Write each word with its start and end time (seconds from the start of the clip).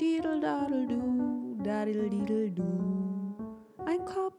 Didel, 0.00 0.40
dadel, 0.40 0.86
du, 0.86 1.58
dadel, 1.64 2.08
didel, 2.08 2.50
du. 2.52 2.62
Ein 3.84 4.04
Kopf. 4.04 4.34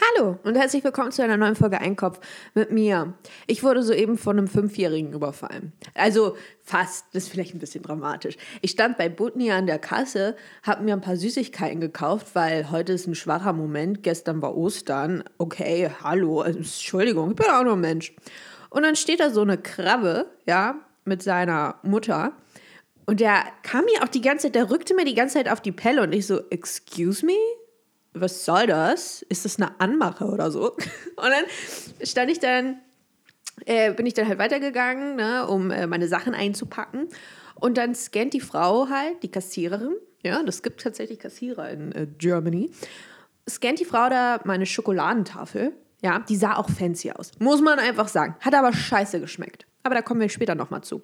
Hallo 0.00 0.38
und 0.44 0.54
herzlich 0.56 0.82
willkommen 0.82 1.12
zu 1.12 1.22
einer 1.22 1.36
neuen 1.36 1.56
Folge 1.56 1.78
Einkopf 1.78 2.18
mit 2.54 2.70
mir. 2.70 3.12
Ich 3.46 3.62
wurde 3.62 3.82
soeben 3.82 4.16
von 4.16 4.38
einem 4.38 4.48
Fünfjährigen 4.48 5.12
überfallen. 5.12 5.74
Also 5.92 6.38
fast, 6.62 7.04
das 7.12 7.24
ist 7.24 7.28
vielleicht 7.28 7.54
ein 7.54 7.58
bisschen 7.58 7.82
dramatisch. 7.82 8.38
Ich 8.62 8.70
stand 8.70 8.96
bei 8.96 9.10
Butni 9.10 9.52
an 9.52 9.66
der 9.66 9.78
Kasse, 9.78 10.36
habe 10.62 10.84
mir 10.84 10.94
ein 10.94 11.02
paar 11.02 11.16
Süßigkeiten 11.16 11.82
gekauft, 11.82 12.28
weil 12.32 12.70
heute 12.70 12.94
ist 12.94 13.06
ein 13.06 13.14
schwacher 13.14 13.52
Moment. 13.52 14.02
Gestern 14.02 14.40
war 14.40 14.56
Ostern. 14.56 15.22
Okay, 15.36 15.90
hallo, 16.02 16.40
also, 16.40 16.60
Entschuldigung, 16.60 17.32
ich 17.32 17.36
bin 17.36 17.46
auch 17.46 17.62
nur 17.62 17.74
ein 17.74 17.80
Mensch. 17.80 18.14
Und 18.70 18.84
dann 18.84 18.96
steht 18.96 19.20
da 19.20 19.28
so 19.28 19.42
eine 19.42 19.58
Krabbe, 19.58 20.30
ja, 20.46 20.76
mit 21.04 21.22
seiner 21.22 21.76
Mutter. 21.82 22.32
Und 23.08 23.20
der 23.20 23.42
kam 23.62 23.86
mir 23.86 24.02
auch 24.02 24.08
die 24.08 24.20
ganze 24.20 24.48
Zeit, 24.48 24.54
der 24.54 24.70
rückte 24.70 24.94
mir 24.94 25.06
die 25.06 25.14
ganze 25.14 25.38
Zeit 25.38 25.48
auf 25.48 25.62
die 25.62 25.72
Pelle 25.72 26.02
und 26.02 26.12
ich 26.12 26.26
so, 26.26 26.42
excuse 26.50 27.24
me? 27.24 27.38
Was 28.12 28.44
soll 28.44 28.66
das? 28.66 29.22
Ist 29.22 29.46
das 29.46 29.56
eine 29.56 29.80
Anmache 29.80 30.26
oder 30.26 30.50
so? 30.50 30.72
Und 31.16 31.30
dann 31.30 31.44
stand 32.06 32.30
ich 32.30 32.38
dann, 32.38 32.80
äh, 33.64 33.94
bin 33.94 34.04
ich 34.04 34.12
dann 34.12 34.28
halt 34.28 34.38
weitergegangen, 34.38 35.16
ne, 35.16 35.46
um 35.46 35.70
äh, 35.70 35.86
meine 35.86 36.06
Sachen 36.06 36.34
einzupacken. 36.34 37.08
Und 37.54 37.78
dann 37.78 37.94
scannt 37.94 38.34
die 38.34 38.40
Frau 38.40 38.90
halt, 38.90 39.22
die 39.22 39.30
Kassiererin, 39.30 39.94
ja, 40.22 40.42
das 40.42 40.62
gibt 40.62 40.82
tatsächlich 40.82 41.18
Kassierer 41.18 41.70
in 41.70 41.92
äh, 41.92 42.06
Germany, 42.18 42.70
scannt 43.48 43.80
die 43.80 43.86
Frau 43.86 44.10
da 44.10 44.40
meine 44.44 44.66
Schokoladentafel. 44.66 45.72
Ja, 46.02 46.18
die 46.18 46.36
sah 46.36 46.56
auch 46.56 46.68
fancy 46.68 47.10
aus. 47.12 47.30
Muss 47.38 47.62
man 47.62 47.78
einfach 47.78 48.08
sagen. 48.08 48.36
Hat 48.40 48.54
aber 48.54 48.74
scheiße 48.74 49.18
geschmeckt. 49.18 49.67
Aber 49.88 49.94
da 49.94 50.02
kommen 50.02 50.20
wir 50.20 50.28
später 50.28 50.54
nochmal 50.54 50.82
zu. 50.82 51.00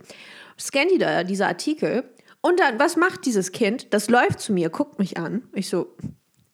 Scannt 0.60 0.90
die 0.90 0.98
da, 0.98 1.24
dieser 1.24 1.48
Artikel. 1.48 2.04
Und 2.42 2.60
dann, 2.60 2.78
was 2.78 2.96
macht 2.96 3.24
dieses 3.24 3.50
Kind? 3.50 3.94
Das 3.94 4.10
läuft 4.10 4.40
zu 4.40 4.52
mir, 4.52 4.68
guckt 4.68 4.98
mich 4.98 5.16
an. 5.16 5.44
Ich 5.54 5.70
so, 5.70 5.96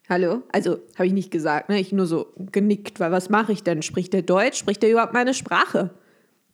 hallo? 0.09 0.45
Also, 0.53 0.79
habe 0.95 1.09
ich 1.09 1.13
nicht 1.13 1.33
gesagt, 1.33 1.71
ne? 1.71 1.81
Ich 1.81 1.91
nur 1.91 2.07
so 2.07 2.33
genickt, 2.37 3.01
weil 3.01 3.11
was 3.11 3.31
mache 3.31 3.51
ich 3.51 3.65
denn? 3.65 3.83
Spricht 3.83 4.13
der 4.13 4.23
Deutsch? 4.23 4.59
Spricht 4.59 4.81
der 4.85 4.93
überhaupt 4.93 5.13
meine 5.13 5.35
Sprache? 5.35 5.91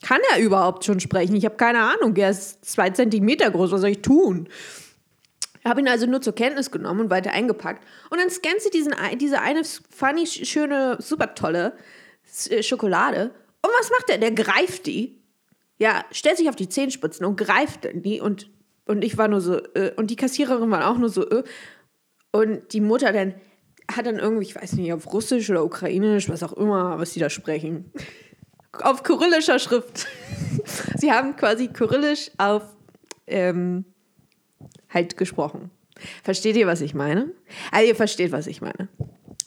Kann 0.02 0.20
er 0.33 0.41
überhaupt 0.41 0.86
schon 0.86 0.98
sprechen? 0.98 1.36
Ich 1.36 1.44
habe 1.44 1.56
keine 1.56 1.80
Ahnung. 1.80 2.16
Er 2.16 2.30
ist 2.30 2.64
zwei 2.64 2.88
Zentimeter 2.88 3.50
groß. 3.50 3.70
Was 3.70 3.83
soll 3.83 3.90
ich 3.90 4.00
tun? 4.00 4.48
Habe 5.62 5.83
ihn 5.83 5.88
also 5.88 6.06
nur 6.06 6.22
zur 6.22 6.34
Kenntnis 6.34 6.70
genommen 6.70 7.00
und 7.00 7.11
weiter 7.11 7.33
eingepackt. 7.33 7.84
Und 8.08 8.18
dann 8.18 8.30
scannt 8.30 8.62
sie 8.62 8.70
diesen, 8.70 8.94
diese 9.20 9.42
eine 9.42 9.61
funny, 9.90 10.27
schöne, 10.27 10.96
super 11.00 11.34
tolle 11.34 11.74
Schokolade. 12.62 13.33
Und 13.61 13.70
was 13.78 13.90
macht 13.90 14.08
er? 14.08 14.16
Der 14.16 14.30
greift 14.30 14.86
die. 14.86 15.25
Ja, 15.78 16.05
stellt 16.10 16.38
sich 16.38 16.48
auf 16.48 16.56
die 16.56 16.69
Zehenspitzen 16.69 17.27
und 17.27 17.36
greift 17.36 17.88
die. 17.92 18.20
Und, 18.20 18.50
und 18.86 19.05
ich 19.05 19.19
war 19.19 19.28
nur 19.28 19.41
so, 19.41 19.58
äh, 19.74 19.92
und 19.96 20.10
die 20.10 20.16
Kassiererin 20.16 20.70
war 20.70 20.91
auch 20.91 20.98
nur 20.98 21.08
so, 21.08 21.28
äh. 21.28 21.44
Und 22.33 22.72
die 22.72 22.80
Mutter 22.80 23.12
dann 23.12 23.34
hat 23.91 24.06
dann 24.06 24.18
irgendwie, 24.18 24.46
ich 24.46 24.56
weiß 24.56 24.72
nicht, 24.74 24.92
auf 24.92 25.12
Russisch 25.12 25.48
oder 25.48 25.64
Ukrainisch, 25.64 26.28
was 26.28 26.42
auch 26.42 26.52
immer, 26.55 26.98
was 26.98 27.12
sie 27.12 27.20
da 27.20 27.30
sprechen. 27.30 27.92
auf 28.83 29.02
kyrillischer 29.02 29.58
Schrift. 29.58 30.06
sie 30.96 31.12
haben 31.12 31.36
quasi 31.36 31.68
kyrillisch 31.68 32.30
auf 32.38 32.62
ähm, 33.27 33.84
halt 34.90 35.16
gesprochen. 35.16 35.70
Versteht 36.22 36.56
ihr, 36.56 36.66
was 36.66 36.80
ich 36.80 36.94
meine? 36.94 37.33
Also 37.72 37.88
ihr 37.88 37.96
versteht, 37.96 38.33
was 38.33 38.46
ich 38.46 38.61
meine. 38.61 38.88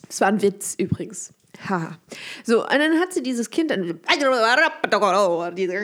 Das 0.06 0.20
war 0.20 0.28
ein 0.28 0.42
Witz 0.42 0.74
übrigens. 0.76 1.32
Ha. 1.68 1.98
So, 2.44 2.62
und 2.62 2.72
dann 2.72 3.00
hat 3.00 3.12
sie 3.12 3.22
dieses 3.22 3.50
Kind 3.50 3.70
dann 3.70 3.82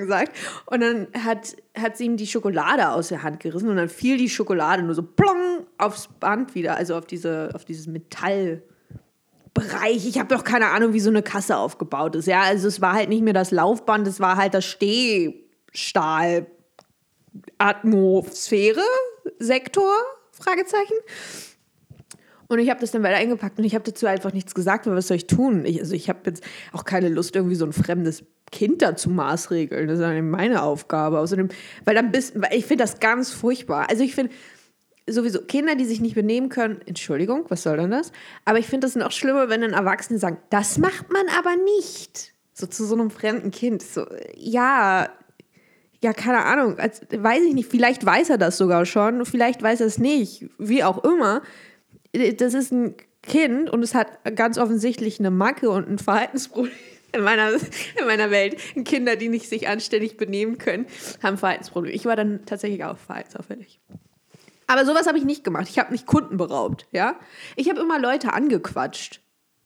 gesagt 0.00 0.32
und 0.66 0.80
dann 0.80 1.08
hat, 1.24 1.56
hat 1.76 1.96
sie 1.96 2.04
ihm 2.04 2.16
die 2.16 2.26
Schokolade 2.26 2.90
aus 2.90 3.08
der 3.08 3.22
Hand 3.22 3.40
gerissen 3.40 3.68
und 3.68 3.76
dann 3.76 3.88
fiel 3.88 4.16
die 4.16 4.28
Schokolade 4.28 4.82
nur 4.82 4.94
so 4.94 5.02
plong 5.02 5.66
aufs 5.78 6.08
Band 6.20 6.54
wieder, 6.54 6.76
also 6.76 6.96
auf 6.96 7.06
diese 7.06 7.50
auf 7.54 7.64
dieses 7.64 7.86
Metallbereich. 7.88 8.62
Ich 10.06 10.18
habe 10.18 10.34
doch 10.34 10.44
keine 10.44 10.68
Ahnung, 10.68 10.92
wie 10.92 11.00
so 11.00 11.10
eine 11.10 11.22
Kasse 11.22 11.56
aufgebaut 11.56 12.14
ist. 12.14 12.26
Ja, 12.26 12.42
also 12.42 12.68
es 12.68 12.80
war 12.80 12.94
halt 12.94 13.08
nicht 13.08 13.22
mehr 13.22 13.34
das 13.34 13.50
Laufband, 13.50 14.06
es 14.06 14.20
war 14.20 14.36
halt 14.36 14.54
das 14.54 14.64
Stehstahl 14.64 16.46
Atmosphäre 17.58 18.80
Sektor 19.38 19.92
Fragezeichen. 20.30 20.94
Und 22.48 22.58
ich 22.58 22.70
habe 22.70 22.80
das 22.80 22.90
dann 22.92 23.02
weiter 23.02 23.16
eingepackt 23.16 23.58
und 23.58 23.64
ich 23.64 23.74
habe 23.74 23.84
dazu 23.84 24.06
einfach 24.06 24.32
nichts 24.32 24.54
gesagt, 24.54 24.86
weil 24.86 24.94
was 24.94 25.08
soll 25.08 25.16
ich 25.16 25.26
tun? 25.26 25.64
Ich, 25.64 25.80
also 25.80 25.94
ich 25.94 26.08
habe 26.08 26.20
jetzt 26.26 26.44
auch 26.72 26.84
keine 26.84 27.08
Lust, 27.08 27.34
irgendwie 27.34 27.56
so 27.56 27.64
ein 27.64 27.72
fremdes 27.72 28.24
Kind 28.52 28.82
dazu 28.82 29.10
maßregeln. 29.10 29.88
Das 29.88 29.98
ist 29.98 30.02
dann 30.02 30.30
meine 30.30 30.62
Aufgabe. 30.62 31.18
Außerdem, 31.18 31.48
weil 31.84 31.94
dann 31.94 32.12
bist, 32.12 32.40
weil 32.40 32.54
ich 32.54 32.66
finde 32.66 32.84
das 32.84 33.00
ganz 33.00 33.32
furchtbar. 33.32 33.90
Also 33.90 34.04
ich 34.04 34.14
finde 34.14 34.32
sowieso 35.08 35.40
Kinder, 35.40 35.74
die 35.76 35.84
sich 35.84 36.00
nicht 36.00 36.14
benehmen 36.14 36.48
können, 36.48 36.80
Entschuldigung, 36.86 37.44
was 37.48 37.62
soll 37.62 37.76
denn 37.76 37.90
das? 37.90 38.12
Aber 38.44 38.58
ich 38.58 38.66
finde 38.66 38.86
das 38.86 38.96
noch 38.96 39.12
schlimmer, 39.12 39.48
wenn 39.48 39.60
dann 39.60 39.72
Erwachsene 39.72 40.18
sagen, 40.18 40.38
das 40.50 40.78
macht 40.78 41.12
man 41.12 41.26
aber 41.38 41.54
nicht. 41.56 42.34
So 42.52 42.66
zu 42.66 42.84
so 42.84 42.94
einem 42.94 43.10
fremden 43.10 43.50
Kind. 43.50 43.82
So, 43.82 44.06
ja, 44.34 45.08
ja, 46.02 46.12
keine 46.12 46.44
Ahnung, 46.44 46.78
als, 46.78 47.02
weiß 47.10 47.42
ich 47.44 47.54
nicht, 47.54 47.70
vielleicht 47.70 48.04
weiß 48.04 48.30
er 48.30 48.38
das 48.38 48.58
sogar 48.58 48.84
schon, 48.86 49.24
vielleicht 49.24 49.62
weiß 49.62 49.80
er 49.80 49.86
es 49.86 49.98
nicht, 49.98 50.48
wie 50.58 50.84
auch 50.84 51.04
immer 51.04 51.42
das 52.36 52.54
ist 52.54 52.72
ein 52.72 52.94
Kind 53.22 53.70
und 53.70 53.82
es 53.82 53.94
hat 53.94 54.08
ganz 54.36 54.58
offensichtlich 54.58 55.18
eine 55.18 55.30
Macke 55.30 55.70
und 55.70 55.88
ein 55.88 55.98
Verhaltensproblem. 55.98 56.72
In 57.12 57.22
meiner, 57.22 57.52
in 57.52 58.06
meiner 58.06 58.30
Welt. 58.30 58.56
Kinder, 58.84 59.16
die 59.16 59.30
nicht 59.30 59.48
sich 59.48 59.68
anständig 59.68 60.18
benehmen 60.18 60.58
können, 60.58 60.84
haben 61.22 61.38
Verhaltensprobleme. 61.38 61.94
Ich 61.94 62.04
war 62.04 62.14
dann 62.14 62.44
tatsächlich 62.44 62.84
auch 62.84 62.98
verhaltensauffällig. 62.98 63.80
Aber 64.66 64.84
sowas 64.84 65.06
habe 65.06 65.16
ich 65.16 65.24
nicht 65.24 65.42
gemacht. 65.42 65.68
Ich 65.70 65.78
habe 65.78 65.92
nicht 65.92 66.04
Kunden 66.04 66.36
beraubt, 66.36 66.86
ja. 66.90 67.14
Ich 67.54 67.70
habe 67.70 67.80
immer 67.80 67.98
Leute 67.98 68.34
angequatscht, 68.34 69.22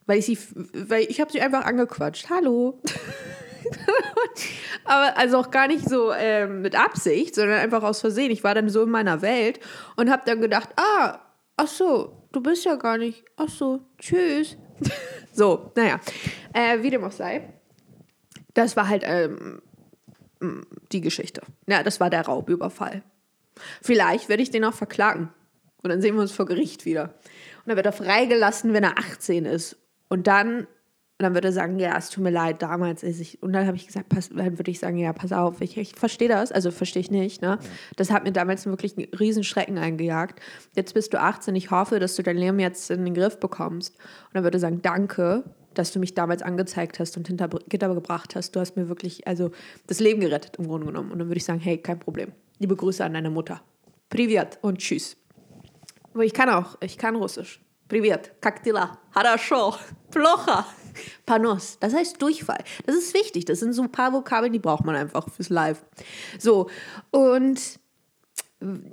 weil 0.07 0.19
ich 0.19 0.27
sie, 0.27 0.39
weil 0.75 1.07
ich 1.09 1.21
habe 1.21 1.33
sie 1.33 1.41
einfach 1.41 1.65
angequatscht. 1.65 2.31
Hallo. 2.31 2.81
Aber 4.85 5.19
also 5.19 5.39
auch 5.39 5.51
gar 5.51 5.67
nicht 5.67 5.89
so 5.89 6.13
ähm, 6.13 6.63
mit 6.63 6.77
Absicht, 6.77 7.35
sondern 7.35 7.59
einfach 7.59 7.83
aus 7.83 8.01
Versehen. 8.01 8.31
Ich 8.31 8.45
war 8.45 8.55
dann 8.55 8.69
so 8.69 8.83
in 8.83 8.91
meiner 8.91 9.23
Welt 9.23 9.61
und 9.97 10.11
habe 10.11 10.23
dann 10.25 10.41
gedacht, 10.41 10.69
ah, 10.77 11.19
ach 11.57 11.69
so, 11.69 12.20
du 12.33 12.41
bist 12.41 12.65
ja 12.65 12.77
gar 12.77 12.99
nicht. 12.99 13.25
Ach 13.37 13.49
so, 13.49 13.81
tschüss. 13.99 14.57
so, 15.33 15.73
naja. 15.77 16.01
Äh, 16.53 16.83
wie 16.83 16.91
dem 16.91 17.05
auch 17.05 17.13
sei. 17.13 17.53
Das 18.55 18.77
war 18.77 18.89
halt 18.89 19.05
ähm, 19.07 19.63
die 20.93 21.01
Geschichte. 21.01 21.43
Ja, 21.67 21.83
das 21.83 22.01
war 22.01 22.11
der 22.11 22.23
Raubüberfall. 22.23 23.03
Vielleicht 23.83 24.29
werde 24.29 24.43
ich 24.43 24.51
den 24.51 24.65
auch 24.65 24.75
verklagen. 24.75 25.33
Und 25.83 25.91
dann 25.91 26.01
sehen 26.01 26.15
wir 26.15 26.23
uns 26.23 26.33
vor 26.33 26.47
Gericht 26.47 26.85
wieder. 26.85 27.05
Und 27.05 27.67
dann 27.67 27.77
wird 27.77 27.87
er 27.87 27.93
freigelassen, 27.93 28.73
wenn 28.73 28.85
er 28.85 28.99
18 28.99 29.45
ist. 29.45 29.77
Und 30.09 30.27
dann 30.27 30.67
und 31.21 31.25
dann 31.25 31.35
würde 31.35 31.49
er 31.49 31.53
sagen, 31.53 31.79
ja, 31.79 31.99
es 31.99 32.09
tut 32.09 32.25
mir 32.25 32.31
leid, 32.31 32.63
damals 32.63 33.03
ist 33.03 33.21
ich. 33.21 33.43
Und 33.43 33.53
dann 33.53 33.67
habe 33.67 33.77
ich 33.77 33.87
gesagt, 33.87 34.09
pass, 34.09 34.31
dann 34.31 34.57
würde 34.59 34.71
ich 34.71 34.79
sagen, 34.79 34.97
ja, 34.97 35.13
pass 35.13 35.33
auf, 35.33 35.61
ich, 35.61 35.77
ich 35.77 35.95
verstehe 35.95 36.31
das, 36.31 36.51
also 36.51 36.71
verstehe 36.71 37.01
ich 37.01 37.11
nicht. 37.11 37.43
Ne? 37.43 37.59
Das 37.97 38.11
hat 38.11 38.25
mir 38.25 38.33
damals 38.33 38.65
wirklich 38.65 38.97
einen 38.97 39.13
riesen 39.13 39.45
Schrecken 39.45 39.77
eingejagt. 39.77 40.41
Jetzt 40.75 40.95
bist 40.95 41.13
du 41.13 41.21
18, 41.21 41.55
ich 41.57 41.71
hoffe, 41.71 42.01
dass 42.01 42.17
du 42.17 42.23
dein 42.23 42.39
Leben 42.39 42.59
jetzt 42.59 42.91
in 42.91 43.05
den 43.05 43.13
Griff 43.13 43.39
bekommst. 43.39 43.97
Und 43.99 44.31
dann 44.33 44.45
würde 44.45 44.57
er 44.57 44.61
sagen, 44.61 44.81
danke, 44.81 45.45
dass 45.75 45.93
du 45.93 45.99
mich 45.99 46.15
damals 46.15 46.41
angezeigt 46.41 46.99
hast 46.99 47.19
und 47.19 47.27
hinter 47.27 47.51
Gitter 47.69 47.95
gebracht 47.95 48.35
hast. 48.35 48.57
Du 48.57 48.61
hast 48.61 48.79
mir 48.79 48.89
wirklich, 48.89 49.27
also 49.27 49.51
das 49.89 50.01
Leben 50.01 50.23
gerettet 50.23 50.57
im 50.57 50.69
Grunde 50.69 50.87
genommen. 50.87 51.13
Und 51.13 51.19
dann 51.19 51.29
würde 51.29 51.37
ich 51.37 51.45
sagen, 51.45 51.61
hey, 51.61 51.77
kein 51.77 51.99
Problem. 51.99 52.33
Liebe 52.61 52.77
Grüße 52.77 53.05
an 53.05 53.13
deine 53.13 53.29
Mutter. 53.29 53.61
Privat 54.09 54.59
und 54.63 54.79
tschüss. 54.79 55.19
Aber 56.15 56.25
ich 56.25 56.33
kann 56.33 56.49
auch, 56.49 56.79
ich 56.81 56.97
kann 56.97 57.15
Russisch. 57.15 57.61
Privat, 57.89 58.41
kaktila, 58.41 58.97
harasho, 59.15 59.75
plocha. 60.11 60.65
Panos, 61.27 61.79
das 61.81 61.95
heißt 61.95 62.21
Durchfall. 62.21 62.63
Das 62.87 62.97
ist 62.97 63.15
wichtig. 63.15 63.45
Das 63.45 63.61
sind 63.61 63.73
so 63.73 63.83
ein 63.83 63.93
paar 63.93 64.13
Vokabeln, 64.13 64.53
die 64.53 64.59
braucht 64.59 64.85
man 64.85 64.95
einfach 64.95 65.29
fürs 65.31 65.49
Live. 65.49 65.85
So, 66.39 66.69
und 67.11 67.61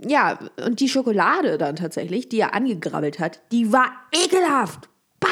ja, 0.08 0.40
und 0.66 0.80
die 0.80 0.88
Schokolade 0.88 1.58
dann 1.58 1.76
tatsächlich, 1.76 2.30
die 2.30 2.40
er 2.40 2.54
angegrabbelt 2.54 3.20
hat, 3.20 3.42
die 3.52 3.72
war 3.74 3.92
ekelhaft. 4.14 4.90
Bah, 5.20 5.28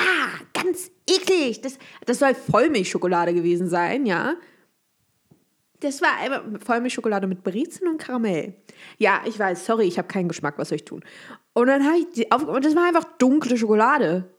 ganz 0.54 0.92
eklig. 1.10 1.62
Das, 1.62 1.78
das 2.06 2.20
soll 2.20 2.36
Vollmilchschokolade 2.36 3.34
gewesen 3.34 3.70
sein, 3.70 4.06
ja. 4.06 4.36
Das 5.80 6.02
war 6.02 6.18
einfach 6.20 6.44
Vollmilchschokolade 6.66 7.28
mit 7.28 7.44
Brezen 7.44 7.88
und 7.88 7.98
Karamell. 7.98 8.56
Ja, 8.98 9.22
ich 9.26 9.38
weiß, 9.38 9.66
sorry, 9.66 9.86
ich 9.86 9.98
habe 9.98 10.08
keinen 10.08 10.28
Geschmack, 10.28 10.58
was 10.58 10.70
soll 10.70 10.78
ich 10.78 10.86
tun? 10.86 11.04
Und 11.54 11.68
dann 11.68 11.86
habe 11.86 11.98
ich 11.98 12.10
die 12.10 12.32
auf, 12.32 12.44
und 12.44 12.66
das 12.66 12.76
war 12.76 12.88
einfach 12.88 13.06
dunkle 13.18 13.58
Schokolade. 13.58 14.30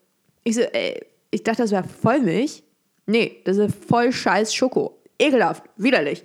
Ich 0.44 0.56
so, 0.56 0.60
ey, 0.60 1.00
ich 1.36 1.44
dachte, 1.44 1.62
das 1.62 1.70
wäre 1.70 1.84
Vollmilch. 1.84 2.62
Nee, 3.04 3.42
das 3.44 3.58
ist 3.58 3.84
voll 3.84 4.10
scheiß 4.10 4.54
Schoko. 4.54 4.98
Ekelhaft, 5.18 5.64
widerlich. 5.76 6.24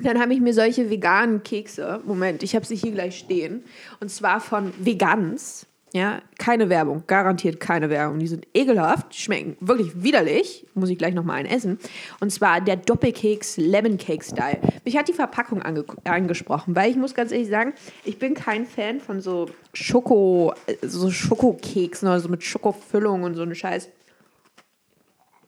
Dann 0.00 0.18
habe 0.18 0.32
ich 0.32 0.40
mir 0.40 0.54
solche 0.54 0.88
veganen 0.88 1.42
Kekse, 1.42 2.00
Moment, 2.06 2.42
ich 2.42 2.54
habe 2.54 2.64
sie 2.64 2.76
hier 2.76 2.92
gleich 2.92 3.18
stehen, 3.18 3.64
und 4.00 4.10
zwar 4.10 4.40
von 4.40 4.72
Vegans. 4.78 5.66
Ja, 5.94 6.20
keine 6.38 6.68
Werbung, 6.68 7.04
garantiert 7.06 7.60
keine 7.60 7.88
Werbung. 7.88 8.18
Die 8.18 8.26
sind 8.26 8.46
ekelhaft, 8.52 9.14
schmecken 9.14 9.56
wirklich 9.60 10.02
widerlich. 10.02 10.66
Muss 10.74 10.90
ich 10.90 10.98
gleich 10.98 11.14
nochmal 11.14 11.38
einen 11.38 11.48
essen. 11.48 11.78
Und 12.20 12.30
zwar 12.30 12.60
der 12.60 12.76
Doppelkeks 12.76 13.56
Lemon 13.56 13.96
Cake 13.96 14.22
Style. 14.22 14.58
Mich 14.84 14.98
hat 14.98 15.08
die 15.08 15.14
Verpackung 15.14 15.62
ange 15.62 15.84
angesprochen, 16.04 16.76
weil 16.76 16.90
ich 16.90 16.96
muss 16.96 17.14
ganz 17.14 17.32
ehrlich 17.32 17.48
sagen, 17.48 17.72
ich 18.04 18.18
bin 18.18 18.34
kein 18.34 18.66
Fan 18.66 19.00
von 19.00 19.22
so 19.22 19.48
Schoko, 19.72 20.52
so 20.82 21.10
Schokokeksen 21.10 22.06
oder 22.06 22.20
so 22.20 22.28
mit 22.28 22.42
Schokofüllung 22.42 23.22
und 23.22 23.34
so 23.34 23.42
einen 23.42 23.54
Scheiß. 23.54 23.88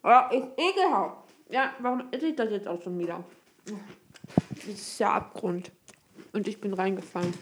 Ja, 0.02 0.31
ist 0.31 0.49
ekelhaft. 0.56 1.31
Ja, 1.50 1.75
warum 1.81 2.05
esse 2.11 2.29
ich 2.29 2.37
das 2.37 2.50
jetzt 2.50 2.69
auch 2.69 2.81
schon 2.82 2.99
wieder? 2.99 3.25
Das 4.55 4.64
ist 4.67 4.99
ja 4.99 5.12
Abgrund. 5.12 5.70
Und 6.32 6.47
ich 6.47 6.61
bin 6.61 6.73
reingefallen. 6.75 7.35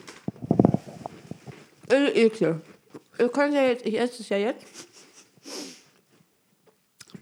Äh, 1.91 2.25
Ekel. 2.25 2.61
Ihr 3.17 3.29
könnt 3.29 3.53
ja 3.53 3.63
jetzt, 3.63 3.85
ich 3.85 3.99
esse 3.99 4.21
es 4.21 4.29
ja 4.29 4.37
jetzt. 4.37 4.65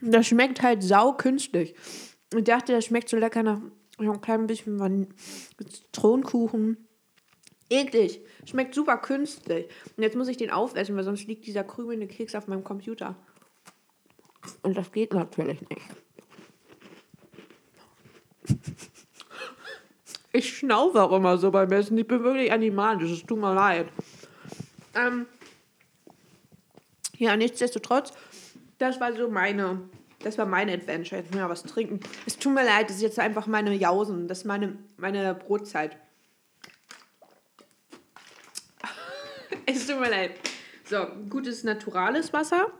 Das 0.01 0.27
schmeckt 0.27 0.61
halt 0.61 0.83
sau 0.83 1.13
künstlich. 1.13 1.75
Ich 2.35 2.43
dachte, 2.43 2.73
das 2.73 2.85
schmeckt 2.85 3.09
so 3.09 3.17
lecker 3.17 3.43
nach 3.43 3.59
ein 3.99 4.21
klein 4.21 4.47
bisschen 4.47 4.79
Van 4.79 5.07
Zitronenkuchen. 5.57 6.87
Eklig. 7.69 8.21
Schmeckt 8.45 8.75
super 8.75 8.97
künstlich. 8.97 9.67
Und 9.95 10.03
jetzt 10.03 10.15
muss 10.15 10.27
ich 10.27 10.37
den 10.37 10.51
aufessen, 10.51 10.95
weil 10.95 11.03
sonst 11.03 11.27
liegt 11.27 11.47
dieser 11.47 11.63
krümelnde 11.63 12.07
Keks 12.07 12.35
auf 12.35 12.47
meinem 12.47 12.63
Computer. 12.63 13.15
Und 14.67 14.75
das 14.75 14.91
geht 14.91 15.13
natürlich 15.13 15.61
nicht. 15.69 15.81
Ich 20.33 20.57
schnaufe 20.57 21.01
auch 21.01 21.13
immer 21.13 21.37
so 21.37 21.51
beim 21.51 21.71
Essen. 21.71 21.97
Ich 21.97 22.05
bin 22.05 22.21
wirklich 22.21 22.51
animalisch. 22.51 23.09
Es 23.11 23.25
tut 23.25 23.39
mir 23.39 23.53
leid. 23.53 23.87
Ähm, 24.93 25.25
ja, 27.17 27.37
nichtsdestotrotz, 27.37 28.11
das 28.77 28.99
war 28.99 29.13
so 29.13 29.29
meine, 29.29 29.83
das 30.19 30.37
war 30.37 30.45
meine 30.45 30.73
Adventure. 30.73 31.21
Jetzt 31.21 31.33
muss 31.33 31.41
ich 31.41 31.47
was 31.49 31.63
trinken. 31.63 32.01
Es 32.25 32.37
tut 32.37 32.53
mir 32.53 32.65
leid, 32.65 32.89
das 32.89 32.97
ist 32.97 33.03
jetzt 33.03 33.19
einfach 33.19 33.47
meine 33.47 33.73
Jausen. 33.73 34.27
Das 34.27 34.39
ist 34.39 34.43
meine, 34.43 34.77
meine 34.97 35.33
Brotzeit. 35.33 35.95
es 39.65 39.87
tut 39.87 39.97
mir 39.97 40.09
leid. 40.09 40.31
So, 40.83 41.07
gutes 41.29 41.63
naturales 41.63 42.33
Wasser. 42.33 42.73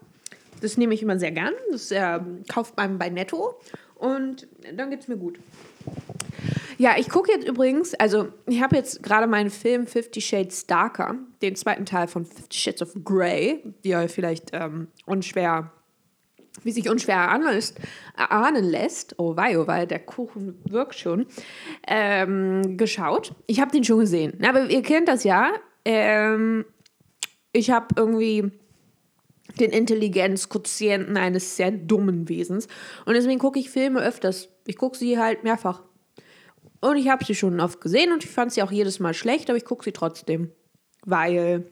Das 0.62 0.78
nehme 0.78 0.94
ich 0.94 1.04
immer 1.04 1.20
sehr 1.20 1.32
gern. 1.32 1.54
Das 1.72 1.92
äh, 1.92 2.20
kauft 2.48 2.78
man 2.78 2.98
bei 2.98 3.10
Netto. 3.10 3.60
Und 3.96 4.48
dann 4.76 4.90
geht 4.90 5.02
es 5.02 5.08
mir 5.08 5.18
gut. 5.18 5.40
Ja, 6.78 6.96
ich 6.98 7.10
gucke 7.10 7.32
jetzt 7.32 7.48
übrigens, 7.48 7.96
also 7.96 8.28
ich 8.46 8.62
habe 8.62 8.76
jetzt 8.76 9.02
gerade 9.02 9.26
meinen 9.26 9.50
Film 9.50 9.88
Fifty 9.88 10.22
Shades 10.22 10.68
Darker, 10.68 11.16
den 11.42 11.56
zweiten 11.56 11.86
Teil 11.86 12.08
von 12.08 12.24
Fifty 12.26 12.58
Shades 12.58 12.84
of 12.84 12.94
Grey, 13.04 13.64
wie 13.82 13.92
er 13.92 14.08
vielleicht 14.08 14.52
ähm, 14.54 14.88
unschwer, 15.08 15.72
wie 16.64 16.72
sich 16.72 16.88
unschwer 16.88 17.16
erahnen 17.16 18.64
lässt, 18.64 19.16
oh 19.18 19.36
wei, 19.36 19.58
oh 19.58 19.66
wei, 19.66 19.88
der 19.88 20.00
Kuchen 20.00 20.62
wirkt 20.66 20.94
schon, 20.94 21.26
ähm, 21.88 22.78
geschaut. 22.78 23.34
Ich 23.48 23.60
habe 23.60 23.72
den 23.72 23.84
schon 23.84 24.00
gesehen, 24.00 24.38
aber 24.46 24.70
ihr 24.70 24.84
kennt 24.84 25.08
das 25.08 25.24
ja. 25.24 25.54
Ähm, 25.84 26.64
ich 27.54 27.72
habe 27.72 27.88
irgendwie 27.98 28.52
den 29.60 29.72
Intelligenzquotienten 29.72 31.18
eines 31.18 31.56
sehr 31.56 31.72
dummen 31.72 32.30
Wesens. 32.30 32.68
Und 33.06 33.14
deswegen 33.14 33.40
gucke 33.40 33.60
ich 33.60 33.70
Filme 33.70 34.02
öfters. 34.02 34.50
Ich 34.66 34.78
gucke 34.78 34.98
sie 34.98 35.18
halt 35.18 35.44
mehrfach. 35.44 35.84
Und 36.80 36.98
ich 36.98 37.10
habe 37.10 37.26
sie 37.26 37.36
schon 37.36 37.60
oft 37.60 37.82
gesehen 37.82 38.12
und 38.12 38.24
ich 38.24 38.30
fand 38.30 38.52
sie 38.52 38.62
auch 38.62 38.72
jedes 38.72 39.00
Mal 39.00 39.14
schlecht, 39.14 39.50
aber 39.50 39.58
ich 39.58 39.66
gucke 39.66 39.84
sie 39.84 39.92
trotzdem. 39.92 40.52
Weil, 41.06 41.64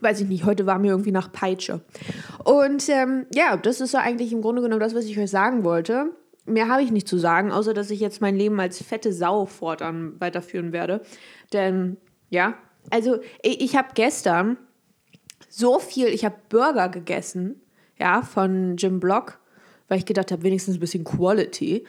weiß 0.00 0.20
ich 0.20 0.28
nicht, 0.28 0.44
heute 0.44 0.66
war 0.66 0.78
mir 0.78 0.90
irgendwie 0.90 1.12
nach 1.12 1.32
Peitsche. 1.32 1.80
Und 2.44 2.88
ähm, 2.88 3.26
ja, 3.34 3.56
das 3.56 3.80
ist 3.80 3.92
so 3.92 3.98
eigentlich 3.98 4.32
im 4.32 4.42
Grunde 4.42 4.62
genommen 4.62 4.80
das, 4.80 4.94
was 4.94 5.04
ich 5.04 5.18
euch 5.18 5.30
sagen 5.30 5.64
wollte. 5.64 6.10
Mehr 6.44 6.68
habe 6.68 6.82
ich 6.82 6.90
nicht 6.90 7.08
zu 7.08 7.16
sagen, 7.16 7.52
außer 7.52 7.74
dass 7.74 7.90
ich 7.90 8.00
jetzt 8.00 8.20
mein 8.20 8.36
Leben 8.36 8.58
als 8.60 8.82
fette 8.82 9.12
Sau 9.12 9.46
fortan 9.46 10.20
weiterführen 10.20 10.72
werde. 10.72 11.02
Denn, 11.52 11.96
ja, 12.28 12.54
also 12.90 13.20
ich, 13.42 13.60
ich 13.60 13.76
habe 13.76 13.88
gestern 13.94 14.58
so 15.50 15.78
viel, 15.80 16.06
ich 16.06 16.24
habe 16.24 16.36
Burger 16.48 16.88
gegessen, 16.88 17.60
ja, 17.98 18.22
von 18.22 18.76
Jim 18.76 19.00
Block, 19.00 19.38
weil 19.88 19.98
ich 19.98 20.06
gedacht 20.06 20.32
habe, 20.32 20.42
wenigstens 20.44 20.76
ein 20.76 20.80
bisschen 20.80 21.04
Quality. 21.04 21.84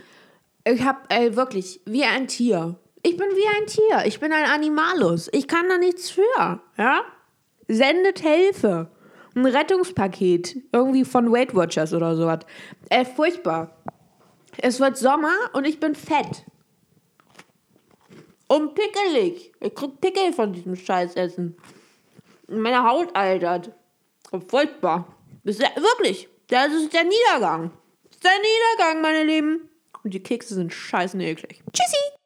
Ich 0.65 0.83
habe 0.83 0.99
ey, 1.09 1.35
wirklich 1.35 1.79
wie 1.85 2.03
ein 2.03 2.27
Tier. 2.27 2.75
Ich 3.03 3.15
bin 3.17 3.27
wie 3.29 3.47
ein 3.57 3.67
Tier. 3.67 4.05
Ich 4.05 4.19
bin 4.19 4.33
ein 4.33 4.49
Animalus. 4.49 5.29
Ich 5.31 5.47
kann 5.47 5.69
da 5.69 5.77
nichts 5.77 6.09
für. 6.09 6.61
Ja? 6.77 7.03
Sendet 7.67 8.19
Hilfe. 8.19 8.91
Ein 9.35 9.45
Rettungspaket. 9.45 10.57
Irgendwie 10.71 11.05
von 11.05 11.31
Weight 11.31 11.55
Watchers 11.55 11.93
oder 11.93 12.15
sowas. 12.15 12.39
Äh, 12.89 13.05
furchtbar. 13.05 13.75
Es 14.57 14.79
wird 14.79 14.97
Sommer 14.97 15.33
und 15.53 15.65
ich 15.65 15.79
bin 15.79 15.95
fett. 15.95 16.45
Und 18.47 18.75
pickelig. 18.75 19.51
Ich 19.59 19.73
krieg 19.73 20.01
Pickel 20.01 20.33
von 20.33 20.51
diesem 20.51 20.75
Scheißessen. 20.75 21.55
Meine 22.51 22.83
Haut 22.83 23.15
altert. 23.15 23.71
Furchtbar. 24.47 25.07
Wirklich. 25.43 26.27
Das 26.47 26.71
ist 26.73 26.93
der 26.93 27.03
Niedergang. 27.03 27.71
Das 28.03 28.15
ist 28.17 28.23
der 28.23 28.31
Niedergang, 28.31 29.01
meine 29.01 29.23
Lieben. 29.23 29.69
Und 30.03 30.13
die 30.13 30.21
Kekse 30.21 30.55
sind 30.55 30.73
scheiße 30.73 31.17
eklig. 31.17 31.63
Tschüssi! 31.71 32.20